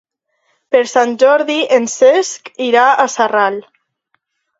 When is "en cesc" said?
1.77-2.49